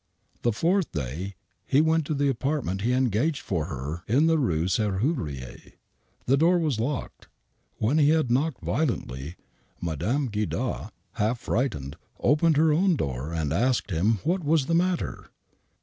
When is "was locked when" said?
6.57-7.99